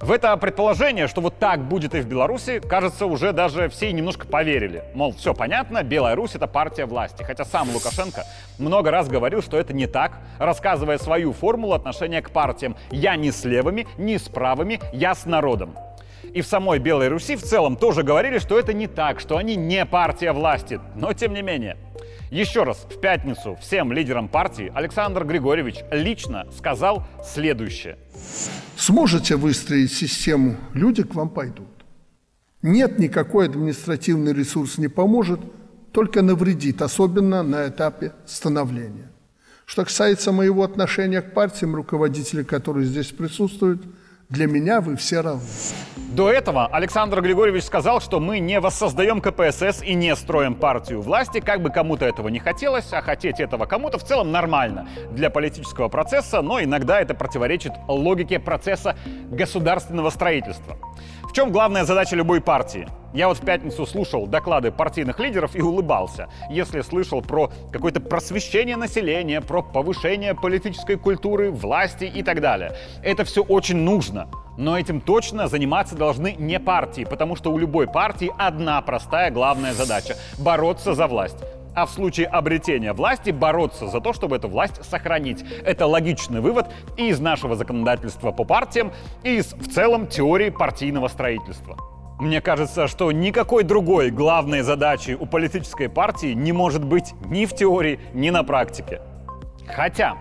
В 0.00 0.12
это 0.12 0.36
предположение, 0.36 1.08
что 1.08 1.20
вот 1.20 1.38
так 1.38 1.64
будет 1.64 1.94
и 1.94 2.00
в 2.00 2.06
Беларуси, 2.06 2.60
кажется, 2.60 3.06
уже 3.06 3.32
даже 3.32 3.68
все 3.68 3.92
немножко 3.92 4.26
поверили. 4.26 4.84
Мол, 4.94 5.12
все 5.12 5.34
понятно, 5.34 5.82
Белая 5.82 6.14
Русь— 6.14 6.34
это 6.34 6.46
партия 6.46 6.86
власти. 6.86 7.22
Хотя 7.22 7.44
сам 7.44 7.68
Лукашенко 7.70 8.24
много 8.58 8.90
раз 8.90 9.08
говорил, 9.08 9.42
что 9.42 9.58
это 9.58 9.72
не 9.72 9.86
так, 9.86 10.18
рассказывая 10.38 10.98
свою 10.98 11.32
формулу 11.32 11.74
отношения 11.74 12.22
к 12.22 12.30
партиям. 12.30 12.76
Я 12.90 13.16
не 13.16 13.32
с 13.32 13.44
левыми, 13.44 13.86
не 13.98 14.18
с 14.18 14.28
правыми, 14.28 14.80
я 14.92 15.14
с 15.14 15.26
народом 15.26 15.74
и 16.34 16.40
в 16.40 16.46
самой 16.46 16.78
Белой 16.78 17.08
Руси 17.08 17.36
в 17.36 17.42
целом 17.42 17.76
тоже 17.76 18.02
говорили, 18.02 18.38
что 18.38 18.58
это 18.58 18.72
не 18.72 18.86
так, 18.86 19.20
что 19.20 19.36
они 19.36 19.56
не 19.56 19.84
партия 19.86 20.32
власти. 20.32 20.80
Но 20.94 21.12
тем 21.12 21.34
не 21.34 21.42
менее. 21.42 21.76
Еще 22.30 22.64
раз, 22.64 22.86
в 22.90 23.00
пятницу 23.00 23.56
всем 23.60 23.92
лидерам 23.92 24.28
партии 24.28 24.70
Александр 24.74 25.24
Григорьевич 25.24 25.76
лично 25.90 26.46
сказал 26.56 27.06
следующее. 27.24 27.96
Сможете 28.76 29.36
выстроить 29.36 29.92
систему, 29.92 30.56
люди 30.74 31.02
к 31.02 31.14
вам 31.14 31.30
пойдут. 31.30 31.68
Нет, 32.60 32.98
никакой 32.98 33.46
административный 33.46 34.34
ресурс 34.34 34.78
не 34.78 34.88
поможет, 34.88 35.40
только 35.92 36.20
навредит, 36.22 36.82
особенно 36.82 37.42
на 37.42 37.68
этапе 37.68 38.12
становления. 38.26 39.10
Что 39.64 39.84
касается 39.84 40.32
моего 40.32 40.64
отношения 40.64 41.22
к 41.22 41.32
партиям, 41.32 41.74
руководителей, 41.74 42.44
которые 42.44 42.84
здесь 42.86 43.08
присутствуют– 43.08 43.82
для 44.28 44.46
меня 44.46 44.80
вы 44.80 44.96
все 44.96 45.20
равны. 45.20 45.42
До 45.96 46.30
этого 46.30 46.66
Александр 46.66 47.20
Григорьевич 47.20 47.64
сказал, 47.64 48.00
что 48.00 48.18
мы 48.18 48.40
не 48.40 48.60
воссоздаем 48.60 49.20
КПСС 49.20 49.82
и 49.82 49.94
не 49.94 50.14
строим 50.16 50.54
партию 50.54 51.00
власти, 51.00 51.40
как 51.40 51.62
бы 51.62 51.70
кому-то 51.70 52.04
этого 52.04 52.28
не 52.28 52.38
хотелось, 52.38 52.92
а 52.92 53.00
хотеть 53.00 53.40
этого 53.40 53.66
кому-то 53.66 53.98
в 53.98 54.04
целом 54.04 54.32
нормально 54.32 54.88
для 55.12 55.30
политического 55.30 55.88
процесса, 55.88 56.42
но 56.42 56.62
иногда 56.62 57.00
это 57.00 57.14
противоречит 57.14 57.72
логике 57.86 58.38
процесса 58.38 58.96
государственного 59.30 60.10
строительства. 60.10 60.76
В 61.28 61.32
чем 61.34 61.52
главная 61.52 61.84
задача 61.84 62.16
любой 62.16 62.40
партии? 62.40 62.88
Я 63.12 63.28
вот 63.28 63.36
в 63.36 63.44
пятницу 63.44 63.84
слушал 63.84 64.26
доклады 64.26 64.72
партийных 64.72 65.20
лидеров 65.20 65.54
и 65.54 65.60
улыбался, 65.60 66.28
если 66.50 66.80
слышал 66.80 67.20
про 67.20 67.50
какое-то 67.70 68.00
просвещение 68.00 68.76
населения, 68.76 69.42
про 69.42 69.62
повышение 69.62 70.34
политической 70.34 70.96
культуры, 70.96 71.50
власти 71.50 72.04
и 72.04 72.22
так 72.22 72.40
далее. 72.40 72.72
Это 73.02 73.24
все 73.24 73.42
очень 73.42 73.76
нужно. 73.76 74.28
Но 74.56 74.78
этим 74.78 75.02
точно 75.02 75.48
заниматься 75.48 75.96
должны 75.96 76.34
не 76.38 76.58
партии, 76.58 77.04
потому 77.08 77.36
что 77.36 77.52
у 77.52 77.58
любой 77.58 77.86
партии 77.86 78.32
одна 78.38 78.80
простая 78.80 79.30
главная 79.30 79.74
задача– 79.74 80.16
бороться 80.38 80.94
за 80.94 81.06
власть 81.06 81.36
а 81.74 81.86
в 81.86 81.90
случае 81.90 82.26
обретения 82.26 82.92
власти 82.92 83.30
бороться 83.30 83.88
за 83.88 84.00
то, 84.00 84.12
чтобы 84.12 84.36
эту 84.36 84.48
власть 84.48 84.84
сохранить. 84.84 85.44
Это 85.64 85.86
логичный 85.86 86.40
вывод 86.40 86.66
и 86.96 87.08
из 87.08 87.20
нашего 87.20 87.56
законодательства 87.56 88.32
по 88.32 88.44
партиям, 88.44 88.92
и 89.22 89.36
из 89.36 89.52
в 89.52 89.72
целом 89.72 90.06
теории 90.06 90.50
партийного 90.50 91.08
строительства. 91.08 91.76
Мне 92.18 92.40
кажется, 92.40 92.88
что 92.88 93.12
никакой 93.12 93.62
другой 93.62 94.10
главной 94.10 94.62
задачи 94.62 95.16
у 95.18 95.24
политической 95.24 95.88
партии 95.88 96.32
не 96.32 96.52
может 96.52 96.84
быть 96.84 97.14
ни 97.26 97.46
в 97.46 97.54
теории, 97.54 98.00
ни 98.12 98.30
на 98.30 98.42
практике. 98.42 99.00
Хотя 99.68 100.16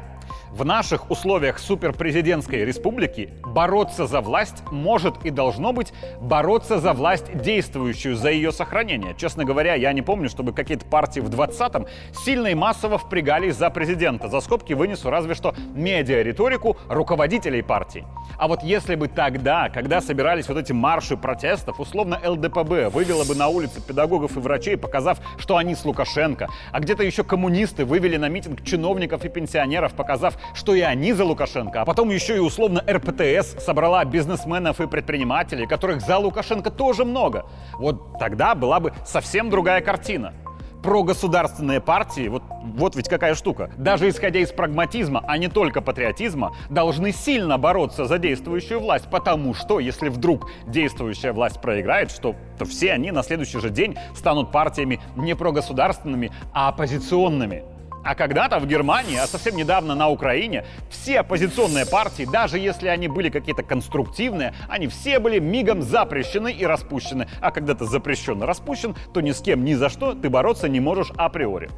в 0.57 0.65
наших 0.65 1.11
условиях 1.11 1.59
суперпрезидентской 1.59 2.65
республики 2.65 3.29
бороться 3.45 4.07
за 4.07 4.21
власть 4.21 4.63
может 4.71 5.23
и 5.23 5.29
должно 5.29 5.71
быть 5.71 5.93
бороться 6.19 6.79
за 6.79 6.93
власть 6.93 7.37
действующую, 7.37 8.15
за 8.15 8.31
ее 8.31 8.51
сохранение. 8.51 9.13
Честно 9.15 9.45
говоря, 9.45 9.75
я 9.75 9.93
не 9.93 10.01
помню, 10.01 10.29
чтобы 10.29 10.53
какие-то 10.53 10.85
партии 10.85 11.19
в 11.19 11.29
20-м 11.29 11.85
сильно 12.11 12.47
и 12.47 12.55
массово 12.55 12.97
впрягались 12.97 13.55
за 13.55 13.69
президента. 13.69 14.29
За 14.29 14.41
скобки 14.41 14.73
вынесу 14.73 15.11
разве 15.11 15.35
что 15.35 15.53
медиа-риторику 15.75 16.77
руководителей 16.89 17.61
партий. 17.61 18.05
А 18.39 18.47
вот 18.47 18.63
если 18.63 18.95
бы 18.95 19.07
тогда, 19.09 19.69
когда 19.69 20.01
собирались 20.01 20.47
вот 20.47 20.57
эти 20.57 20.71
марши 20.71 21.17
протестов, 21.17 21.79
условно 21.79 22.19
ЛДПБ 22.25 22.89
вывела 22.89 23.25
бы 23.25 23.35
на 23.35 23.47
улицы 23.47 23.79
педагогов 23.79 24.35
и 24.35 24.39
врачей, 24.39 24.75
показав, 24.75 25.19
что 25.37 25.57
они 25.57 25.75
с 25.75 25.85
Лукашенко, 25.85 26.47
а 26.71 26.79
где-то 26.79 27.03
еще 27.03 27.23
коммунисты 27.23 27.85
вывели 27.85 28.17
на 28.17 28.27
митинг 28.27 28.63
чиновников 28.63 29.23
и 29.23 29.29
пенсионеров, 29.29 29.93
показав, 29.93 30.35
что 30.53 30.73
и 30.73 30.81
они 30.81 31.13
за 31.13 31.25
Лукашенко, 31.25 31.81
а 31.81 31.85
потом 31.85 32.09
еще 32.09 32.35
и 32.35 32.39
условно 32.39 32.83
РПТС 32.87 33.63
собрала 33.63 34.03
бизнесменов 34.05 34.81
и 34.81 34.87
предпринимателей, 34.87 35.67
которых 35.67 36.01
за 36.01 36.17
Лукашенко 36.17 36.69
тоже 36.69 37.05
много. 37.05 37.45
Вот 37.77 38.19
тогда 38.19 38.55
была 38.55 38.79
бы 38.79 38.93
совсем 39.05 39.49
другая 39.49 39.81
картина 39.81 40.33
прогосударственные 40.87 41.81
партии, 41.81 42.29
вот, 42.29 42.43
вот 42.63 42.95
ведь 42.95 43.09
какая 43.09 43.35
штука, 43.35 43.71
даже 43.77 44.07
исходя 44.07 44.39
из 44.39 44.51
прагматизма, 44.51 45.23
а 45.27 45.37
не 45.37 45.49
только 45.49 45.81
патриотизма, 45.81 46.55
должны 46.69 47.11
сильно 47.11 47.57
бороться 47.57 48.05
за 48.05 48.17
действующую 48.17 48.79
власть, 48.79 49.09
потому 49.09 49.53
что 49.53 49.79
если 49.79 50.09
вдруг 50.09 50.49
действующая 50.65 51.33
власть 51.33 51.61
проиграет, 51.61 52.11
что, 52.11 52.35
то 52.57 52.63
все 52.63 52.93
они 52.93 53.11
на 53.11 53.23
следующий 53.23 53.59
же 53.59 53.69
день 53.69 53.97
станут 54.15 54.51
партиями 54.51 55.01
не 55.17 55.35
прогосударственными, 55.35 56.31
а 56.53 56.69
оппозиционными. 56.69 57.63
А 58.07 58.15
когда-то 58.15 58.59
в 58.59 58.65
Германии, 58.65 59.17
а 59.17 59.27
совсем 59.27 59.57
недавно 59.57 59.93
на 59.93 60.07
Украине, 60.07 60.63
все 60.89 61.19
оппозиционные 61.19 61.85
партии, 61.85 62.25
даже 62.31 62.57
если 62.57 62.87
они 62.87 63.09
были 63.09 63.29
какие-то 63.29 63.63
конструктивные, 63.63 64.53
они 64.69 64.87
все 64.87 65.19
были 65.19 65.39
мигом 65.39 65.81
запрещены 65.81 66.53
и 66.53 66.65
распущены. 66.65 67.27
А 67.41 67.51
когда 67.51 67.73
ты 67.73 67.83
запрещен 67.83 68.41
и 68.41 68.45
распущен, 68.45 68.95
то 69.13 69.19
ни 69.19 69.31
с 69.31 69.41
кем 69.41 69.65
ни 69.65 69.73
за 69.73 69.89
что 69.89 70.13
ты 70.13 70.29
бороться 70.29 70.69
не 70.69 70.79
можешь 70.79 71.11
априори. 71.17 71.69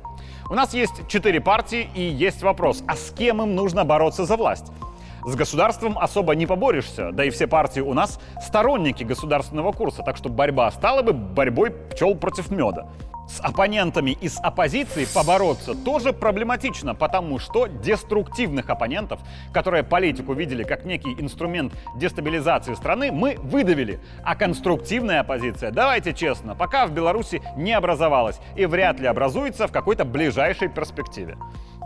У 0.52 0.54
нас 0.54 0.76
есть 0.76 1.08
четыре 1.08 1.42
партии 1.42 1.90
и 1.96 2.04
есть 2.04 2.44
вопрос, 2.44 2.84
а 2.88 2.96
с 2.96 3.10
кем 3.10 3.42
им 3.42 3.56
нужно 3.56 3.84
бороться 3.84 4.26
за 4.26 4.38
власть? 4.38 4.72
С 5.26 5.36
государством 5.36 5.98
особо 5.98 6.34
не 6.36 6.46
поборешься, 6.46 7.12
да 7.12 7.26
и 7.26 7.30
все 7.30 7.48
партии 7.48 7.82
у 7.82 7.94
нас 7.94 8.20
сторонники 8.42 9.04
государственного 9.04 9.72
курса, 9.72 10.02
так 10.04 10.16
что 10.16 10.30
борьба 10.30 10.72
стала 10.72 11.02
бы 11.02 11.14
борьбой 11.14 11.72
пчел 11.72 12.16
против 12.16 12.52
меда. 12.52 12.88
С 13.28 13.42
оппонентами 13.42 14.12
из 14.12 14.40
оппозиции 14.40 15.06
побороться 15.14 15.76
тоже 15.76 16.14
проблематично, 16.14 16.96
потому 16.96 17.38
что 17.38 17.68
деструктивных 17.68 18.72
оппонентов, 18.72 19.20
которые 19.54 19.84
политику 19.84 20.34
видели 20.34 20.64
как 20.64 20.84
некий 20.84 21.14
инструмент 21.20 21.74
дестабилизации 21.96 22.74
страны, 22.74 23.12
мы 23.12 23.36
выдавили. 23.38 24.00
А 24.24 24.36
конструктивная 24.36 25.20
оппозиция, 25.20 25.70
давайте 25.70 26.14
честно, 26.14 26.56
пока 26.56 26.88
в 26.88 26.92
Беларуси 26.92 27.42
не 27.56 27.74
образовалась 27.74 28.40
и 28.56 28.66
вряд 28.66 29.00
ли 29.00 29.06
образуется 29.06 29.68
в 29.68 29.72
какой-то 29.72 30.06
ближайшей 30.06 30.70
перспективе. 30.70 31.38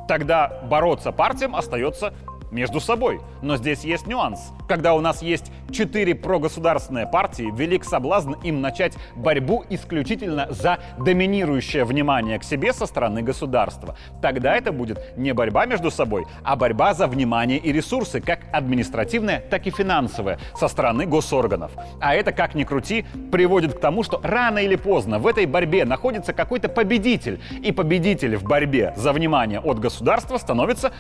Тогда 0.08 0.62
бороться 0.70 1.12
партиям 1.12 1.56
остается 1.56 2.14
между 2.54 2.80
собой. 2.80 3.20
Но 3.42 3.58
здесь 3.58 3.84
есть 3.84 4.08
нюанс. 4.08 4.52
Когда 4.68 4.94
у 4.94 5.02
нас 5.02 5.22
есть 5.22 5.52
четыре 5.72 6.16
прогосударственные 6.16 7.08
партии, 7.08 7.52
велик 7.54 7.84
соблазн 7.84 8.34
им 8.44 8.62
начать 8.62 8.94
борьбу 9.16 9.66
исключительно 9.70 10.48
за 10.50 10.80
доминирующее 10.98 11.84
внимание 11.84 12.40
к 12.40 12.44
себе 12.44 12.72
со 12.72 12.86
стороны 12.86 13.22
государства. 13.22 13.98
Тогда 14.22 14.56
это 14.56 14.72
будет 14.72 15.18
не 15.18 15.34
борьба 15.34 15.66
между 15.66 15.92
собой, 15.92 16.26
а 16.44 16.56
борьба 16.56 16.94
за 16.94 17.08
внимание 17.08 17.58
и 17.58 17.72
ресурсы, 17.72 18.22
как 18.22 18.40
административные, 18.52 19.40
так 19.40 19.68
и 19.68 19.72
финансовые, 19.72 20.38
со 20.56 20.68
стороны 20.68 21.06
госорганов. 21.06 21.72
А 22.00 22.16
это, 22.16 22.32
как 22.32 22.56
ни 22.56 22.64
крути, 22.64 23.06
приводит 23.32 23.74
к 23.74 23.80
тому, 23.80 24.04
что 24.04 24.22
рано 24.24 24.60
или 24.60 24.76
поздно 24.76 25.20
в 25.20 25.28
этой 25.28 25.46
борьбе 25.46 25.86
находится 25.86 26.34
какой-то 26.34 26.70
победитель. 26.70 27.42
И 27.64 27.72
победитель 27.72 28.38
в 28.38 28.44
борьбе 28.44 28.94
за 28.96 29.12
внимание 29.12 29.60
от 29.60 29.80
государства 29.80 30.38
становится 30.38 30.94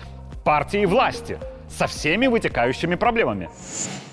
партией 0.43 0.85
власти 0.85 1.39
со 1.69 1.87
всеми 1.87 2.27
вытекающими 2.27 2.95
проблемами. 2.95 3.49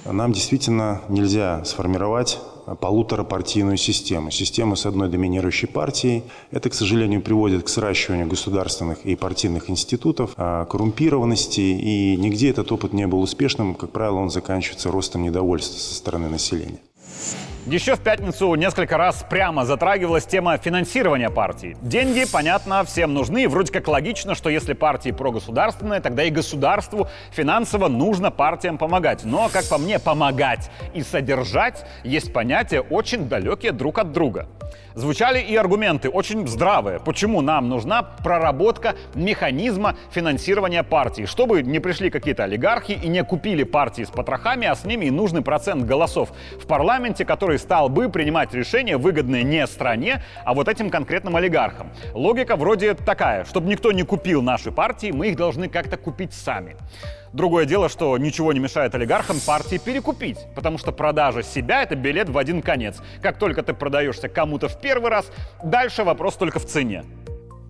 Нам 0.05 0.33
действительно 0.33 1.03
нельзя 1.09 1.65
сформировать 1.65 2.39
полуторапартийную 2.81 3.77
систему. 3.77 4.31
Систему 4.31 4.77
с 4.77 4.87
одной 4.87 5.09
доминирующей 5.09 5.69
партией. 5.69 6.23
Это, 6.51 6.71
к 6.71 6.75
сожалению, 6.75 7.21
приводит 7.21 7.65
к 7.65 7.69
сращиванию 7.69 8.27
государственных 8.29 9.05
и 9.05 9.17
партийных 9.17 9.71
институтов, 9.71 10.33
а, 10.37 10.65
коррумпированности, 10.67 11.61
и 11.61 12.17
нигде 12.17 12.51
этот 12.51 12.71
опыт 12.73 12.93
не 12.93 13.07
был 13.07 13.21
успешным. 13.21 13.75
Как 13.75 13.91
правило, 13.91 14.19
он 14.19 14.31
заканчивается 14.31 14.91
ростом 14.91 15.23
недовольства 15.23 15.79
со 15.79 15.95
стороны 15.95 16.29
населения. 16.29 16.79
Еще 17.67 17.95
в 17.95 18.01
пятницу 18.01 18.55
несколько 18.55 18.97
раз 18.97 19.23
прямо 19.29 19.67
затрагивалась 19.67 20.25
тема 20.25 20.57
финансирования 20.57 21.29
партий. 21.29 21.77
Деньги, 21.83 22.25
понятно, 22.33 22.85
всем 22.85 23.13
нужны. 23.13 23.47
Вроде 23.49 23.71
как 23.71 23.87
логично, 23.87 24.35
что 24.35 24.49
если 24.49 24.73
партии 24.73 25.11
прогосударственные, 25.11 26.01
тогда 26.01 26.25
и 26.25 26.31
государству 26.31 27.09
финансово 27.31 27.89
нужно 27.89 28.31
партиям 28.31 28.79
помогать. 28.79 29.25
Но, 29.25 29.51
как 29.53 29.69
по 29.69 29.77
мне, 29.77 29.99
помогать 29.99 30.71
и 30.95 31.03
содержать 31.03 31.85
есть 32.03 32.33
понятия 32.33 32.81
очень 32.81 33.29
далекие 33.29 33.73
друг 33.73 33.99
от 33.99 34.13
друга. 34.13 34.49
Звучали 34.95 35.41
и 35.41 35.55
аргументы 35.55 36.09
очень 36.09 36.47
здравые. 36.49 36.99
Почему 36.99 37.41
нам 37.43 37.69
нужна 37.69 38.03
проработка 38.03 38.97
механизма 39.15 39.97
финансирования 40.11 40.83
партий, 40.83 41.27
чтобы 41.27 41.63
не 41.63 41.79
пришли 41.79 42.11
какие-то 42.11 42.45
олигархи 42.45 42.93
и 42.93 43.09
не 43.09 43.23
купили 43.23 43.63
партии 43.63 44.03
с 44.03 44.11
потрохами, 44.11 44.67
а 44.67 44.75
с 44.75 44.85
ними 44.85 45.07
и 45.07 45.11
нужный 45.11 45.43
процент 45.43 45.85
голосов 45.85 46.31
в 46.61 46.67
парламенте, 46.67 47.25
который 47.51 47.59
стал 47.59 47.89
бы 47.89 48.09
принимать 48.09 48.55
решения, 48.55 48.97
выгодные 48.97 49.43
не 49.43 49.67
стране, 49.67 50.23
а 50.45 50.55
вот 50.55 50.69
этим 50.69 50.89
конкретным 50.89 51.35
олигархам. 51.35 51.91
Логика 52.15 52.55
вроде 52.55 52.95
такая, 52.95 53.45
чтобы 53.45 53.69
никто 53.69 53.91
не 53.91 54.05
купил 54.05 54.41
наши 54.41 54.71
партии, 54.71 55.11
мы 55.11 55.31
их 55.31 55.37
должны 55.37 55.69
как-то 55.69 55.97
купить 55.97 56.33
сами. 56.33 56.77
Другое 57.33 57.65
дело, 57.65 57.89
что 57.89 58.17
ничего 58.19 58.53
не 58.53 58.61
мешает 58.61 58.95
олигархам 58.95 59.39
партии 59.45 59.81
перекупить, 59.85 60.39
потому 60.55 60.79
что 60.79 60.93
продажа 60.93 61.43
себя— 61.43 61.83
это 61.85 61.97
билет 61.97 62.29
в 62.29 62.39
один 62.39 62.63
конец. 62.63 63.03
Как 63.21 63.37
только 63.37 63.65
ты 63.65 63.75
продаешься 63.75 64.29
кому-то 64.29 64.69
в 64.69 64.81
первый 64.81 65.11
раз, 65.11 65.33
дальше 65.65 66.05
вопрос 66.05 66.37
только 66.37 66.61
в 66.61 66.67
цене. 66.67 67.03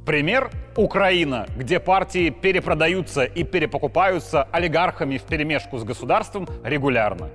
Пример– 0.05 0.51
Украина, 0.77 1.47
где 1.57 1.81
партии 1.81 2.29
перепродаются 2.29 3.25
и 3.25 3.45
перепокупаются 3.45 4.43
олигархами 4.53 5.17
в 5.17 5.23
перемешку 5.23 5.79
с 5.79 5.85
государством 5.85 6.47
регулярно. 6.65 7.31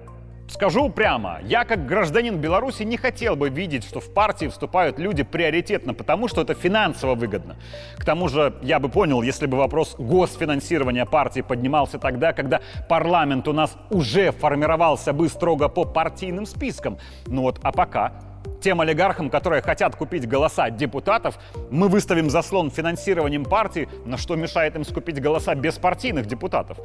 Скажу 0.48 0.90
прямо, 0.90 1.40
я 1.44 1.66
как 1.66 1.88
гражданин 1.88 2.38
Беларуси 2.38 2.84
не 2.84 2.98
хотел 2.98 3.36
бы 3.36 3.50
видеть, 3.50 3.84
что 3.84 4.00
в 4.00 4.14
партии 4.14 4.46
вступают 4.46 5.00
люди 5.00 5.24
приоритетно, 5.24 5.94
потому 5.94 6.28
что 6.28 6.42
это 6.42 6.54
финансово 6.54 7.16
выгодно. 7.16 7.56
К 7.98 8.06
тому 8.06 8.28
же 8.28 8.54
я 8.62 8.80
бы 8.80 8.88
понял, 8.90 9.24
если 9.24 9.48
бы 9.48 9.58
вопрос 9.58 9.96
госфинансирования 9.98 11.06
партии 11.06 11.42
поднимался 11.42 11.98
тогда, 11.98 12.32
когда 12.32 12.62
парламент 12.88 13.48
у 13.48 13.54
нас 13.54 13.76
уже 13.90 14.32
формировался 14.32 15.14
бы 15.14 15.28
строго 15.30 15.68
по 15.68 15.84
партийным 15.84 16.46
спискам. 16.46 17.00
Ну 17.26 17.42
вот, 17.42 17.60
а 17.64 17.72
пока 17.72 18.14
тем 18.62 18.82
олигархам, 18.82 19.30
которые 19.30 19.62
хотят 19.62 19.96
купить 19.96 20.28
голоса 20.28 20.70
депутатов, 20.70 21.38
мы 21.70 21.88
выставим 21.88 22.30
заслон 22.30 22.72
финансированием 22.72 23.46
партии, 23.46 23.88
на 24.06 24.18
что 24.18 24.36
мешает 24.36 24.76
им 24.76 24.84
скупить 24.84 25.22
голоса 25.22 25.56
беспартийных 25.56 26.26
депутатов. 26.26 26.78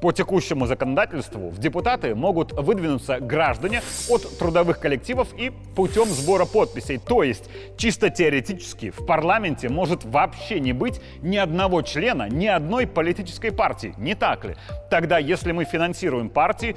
По 0.00 0.12
текущему 0.12 0.66
законодательству 0.66 1.50
в 1.50 1.58
депутаты 1.58 2.14
могут 2.14 2.52
выдвинуться 2.52 3.18
граждане 3.18 3.82
от 4.08 4.38
трудовых 4.38 4.78
коллективов 4.78 5.28
и 5.36 5.50
путем 5.74 6.06
сбора 6.06 6.44
подписей. 6.44 6.98
То 6.98 7.24
есть, 7.24 7.50
чисто 7.76 8.08
теоретически, 8.08 8.90
в 8.90 9.04
парламенте 9.04 9.68
может 9.68 10.04
вообще 10.04 10.60
не 10.60 10.72
быть 10.72 11.00
ни 11.20 11.36
одного 11.36 11.82
члена, 11.82 12.28
ни 12.28 12.46
одной 12.46 12.86
политической 12.86 13.50
партии. 13.50 13.94
Не 13.98 14.14
так 14.14 14.44
ли? 14.44 14.56
Тогда, 14.88 15.18
если 15.18 15.50
мы 15.50 15.64
финансируем 15.64 16.30
партии, 16.30 16.76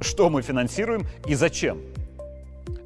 что 0.00 0.30
мы 0.30 0.40
финансируем 0.40 1.06
и 1.26 1.34
зачем? 1.34 1.91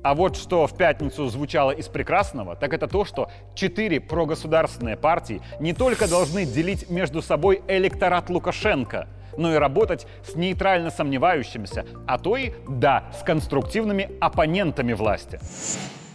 А 0.07 0.15
вот 0.15 0.37
что 0.37 0.69
в 0.69 0.77
пятницу 0.77 1.27
звучало 1.27 1.73
из 1.73 1.89
прекрасного, 1.89 2.55
так 2.55 2.73
это 2.73 2.87
то, 2.87 3.05
что 3.05 3.29
четыре 3.57 3.99
прогосударственные 4.01 4.97
партии 4.97 5.43
не 5.59 5.73
только 5.73 6.07
должны 6.09 6.45
делить 6.45 6.89
между 6.89 7.21
собой 7.21 7.61
электорат 7.67 8.31
Лукашенко, 8.31 9.09
но 9.37 9.53
и 9.53 9.57
работать 9.57 10.07
с 10.25 10.37
нейтрально 10.37 10.91
сомневающимися, 10.91 11.87
а 12.07 12.19
то 12.19 12.37
и, 12.37 12.53
да, 12.69 13.11
с 13.19 13.25
конструктивными 13.25 14.11
оппонентами 14.21 14.93
власти. 14.93 15.41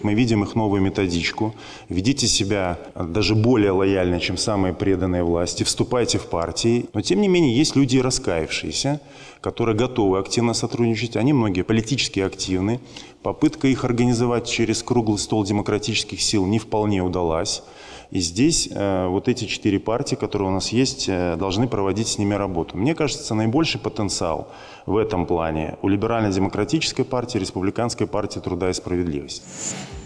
Мы 0.03 0.13
видим 0.13 0.41
их 0.43 0.55
новую 0.55 0.81
методичку. 0.81 1.53
Ведите 1.89 2.27
себя 2.27 2.79
даже 2.95 3.35
более 3.35 3.71
лояльно, 3.71 4.19
чем 4.19 4.37
самые 4.37 4.73
преданные 4.73 5.23
власти. 5.23 5.63
Вступайте 5.63 6.17
в 6.17 6.27
партии. 6.27 6.85
Но, 6.93 7.01
тем 7.01 7.21
не 7.21 7.27
менее, 7.27 7.55
есть 7.55 7.75
люди 7.75 7.97
раскаявшиеся, 7.97 8.99
которые 9.41 9.75
готовы 9.75 10.19
активно 10.19 10.53
сотрудничать. 10.53 11.17
Они 11.17 11.33
многие 11.33 11.63
политически 11.63 12.19
активны. 12.19 12.79
Попытка 13.23 13.67
их 13.67 13.83
организовать 13.83 14.47
через 14.47 14.83
круглый 14.83 15.17
стол 15.17 15.43
демократических 15.43 16.21
сил 16.21 16.45
не 16.45 16.59
вполне 16.59 17.01
удалась. 17.01 17.63
И 18.11 18.19
здесь 18.19 18.69
э, 18.69 19.07
вот 19.07 19.29
эти 19.29 19.45
четыре 19.45 19.79
партии, 19.79 20.15
которые 20.15 20.49
у 20.49 20.51
нас 20.51 20.69
есть, 20.69 21.05
э, 21.07 21.37
должны 21.37 21.67
проводить 21.67 22.09
с 22.09 22.17
ними 22.17 22.33
работу. 22.33 22.77
Мне 22.77 22.93
кажется, 22.93 23.33
наибольший 23.33 23.79
потенциал 23.79 24.49
в 24.85 24.97
этом 24.97 25.25
плане 25.25 25.77
у 25.81 25.87
либерально-демократической 25.87 27.03
партии, 27.03 27.37
республиканской 27.37 28.07
партии 28.07 28.39
труда 28.39 28.69
и 28.69 28.73
справедливости. 28.73 29.43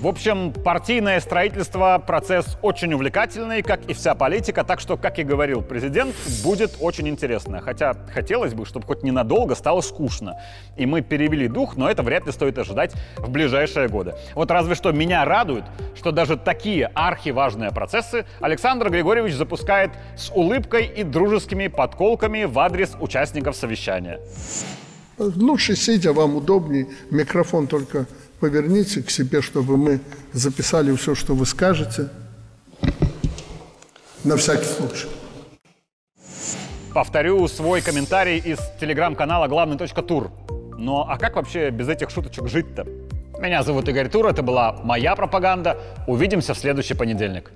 В 0.01 0.07
общем, 0.07 0.51
партийное 0.51 1.19
строительство– 1.21 2.01
процесс 2.05 2.57
очень 2.61 2.93
увлекательный, 2.93 3.61
как 3.61 3.85
и 3.85 3.93
вся 3.93 4.13
политика, 4.13 4.63
так 4.63 4.81
что, 4.81 4.97
как 4.97 5.19
и 5.19 5.23
говорил 5.23 5.61
президент, 5.61 6.13
будет 6.43 6.75
очень 6.81 7.07
интересно. 7.07 7.61
Хотя 7.61 7.95
хотелось 8.13 8.53
бы, 8.53 8.65
чтобы 8.65 8.85
хоть 8.85 9.03
ненадолго 9.03 9.55
стало 9.55 9.81
скучно. 9.81 10.39
И 10.75 10.85
мы 10.85 11.01
перевели 11.01 11.47
дух, 11.47 11.77
но 11.77 11.89
это 11.89 12.03
вряд 12.03 12.25
ли 12.25 12.33
стоит 12.33 12.57
ожидать 12.57 12.93
в 13.17 13.29
ближайшие 13.29 13.87
годы. 13.87 14.15
Вот 14.35 14.51
разве 14.51 14.75
что 14.75 14.91
меня 14.91 15.23
радует, 15.23 15.63
что 15.95 16.11
даже 16.11 16.35
такие 16.37 16.87
архиважные 16.93 17.71
процессы 17.71 18.25
Александр 18.41 18.89
Григорьевич 18.89 19.33
запускает 19.33 19.91
с 20.17 20.29
улыбкой 20.29 20.85
и 20.85 21.03
дружескими 21.03 21.67
подколками 21.67 22.43
в 22.43 22.59
адрес 22.59 22.95
участников 22.99 23.55
совещания. 23.55 24.19
Лучше 25.17 25.75
сидя, 25.75 26.13
вам 26.13 26.35
удобнее. 26.35 26.87
Микрофон 27.09 27.67
только 27.67 28.05
поверните 28.39 29.01
к 29.01 29.09
себе, 29.09 29.41
чтобы 29.41 29.77
мы 29.77 29.99
записали 30.33 30.95
все, 30.95 31.15
что 31.15 31.35
вы 31.35 31.45
скажете. 31.45 32.09
На 34.23 34.35
всякий 34.35 34.65
случай. 34.65 35.07
Повторю 36.93 37.47
свой 37.47 37.81
комментарий 37.81 38.39
из 38.39 38.59
телеграм-канала 38.79 39.47
«Главный 39.47 39.77
точка 39.77 40.01
тур». 40.01 40.31
Но 40.77 41.07
а 41.09 41.17
как 41.17 41.35
вообще 41.35 41.69
без 41.69 41.87
этих 41.87 42.09
шуточек 42.09 42.47
жить-то? 42.47 42.85
Меня 43.39 43.63
зовут 43.63 43.87
Игорь 43.89 44.09
Тур, 44.09 44.27
это 44.27 44.41
была 44.41 44.79
моя 44.83 45.15
пропаганда. 45.15 45.77
Увидимся 46.07 46.53
в 46.53 46.57
следующий 46.57 46.93
понедельник. 46.93 47.51